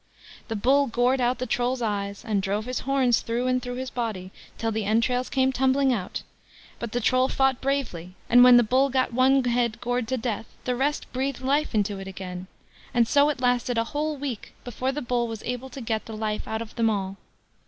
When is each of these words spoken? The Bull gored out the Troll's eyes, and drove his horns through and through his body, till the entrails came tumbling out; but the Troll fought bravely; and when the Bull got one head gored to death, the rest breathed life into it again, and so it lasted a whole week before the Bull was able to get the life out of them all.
The 0.47 0.55
Bull 0.55 0.87
gored 0.87 1.21
out 1.21 1.37
the 1.37 1.45
Troll's 1.45 1.79
eyes, 1.83 2.25
and 2.25 2.41
drove 2.41 2.65
his 2.65 2.79
horns 2.79 3.21
through 3.21 3.45
and 3.45 3.61
through 3.61 3.75
his 3.75 3.91
body, 3.91 4.31
till 4.57 4.71
the 4.71 4.83
entrails 4.83 5.29
came 5.29 5.51
tumbling 5.51 5.93
out; 5.93 6.23
but 6.79 6.91
the 6.91 6.99
Troll 6.99 7.27
fought 7.27 7.61
bravely; 7.61 8.15
and 8.27 8.43
when 8.43 8.57
the 8.57 8.63
Bull 8.63 8.89
got 8.89 9.13
one 9.13 9.43
head 9.43 9.79
gored 9.79 10.07
to 10.07 10.17
death, 10.17 10.47
the 10.63 10.75
rest 10.75 11.05
breathed 11.13 11.41
life 11.41 11.75
into 11.75 11.99
it 11.99 12.07
again, 12.07 12.47
and 12.95 13.07
so 13.07 13.29
it 13.29 13.41
lasted 13.41 13.77
a 13.77 13.83
whole 13.93 14.17
week 14.17 14.55
before 14.63 14.91
the 14.91 15.03
Bull 15.03 15.27
was 15.27 15.43
able 15.43 15.69
to 15.69 15.81
get 15.81 16.07
the 16.07 16.17
life 16.17 16.47
out 16.47 16.63
of 16.63 16.75
them 16.77 16.89
all. 16.89 17.17